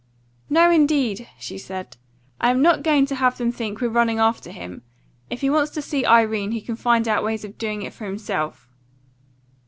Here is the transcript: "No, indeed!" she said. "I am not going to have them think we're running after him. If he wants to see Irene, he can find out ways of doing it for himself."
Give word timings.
"No, 0.49 0.71
indeed!" 0.71 1.27
she 1.37 1.59
said. 1.59 1.95
"I 2.39 2.49
am 2.49 2.59
not 2.59 2.81
going 2.81 3.05
to 3.05 3.13
have 3.13 3.37
them 3.37 3.51
think 3.51 3.79
we're 3.81 3.89
running 3.89 4.17
after 4.17 4.49
him. 4.51 4.81
If 5.29 5.41
he 5.41 5.49
wants 5.51 5.69
to 5.73 5.81
see 5.83 6.07
Irene, 6.07 6.53
he 6.53 6.61
can 6.61 6.75
find 6.75 7.07
out 7.07 7.23
ways 7.23 7.45
of 7.45 7.59
doing 7.59 7.83
it 7.83 7.93
for 7.93 8.05
himself." 8.05 8.67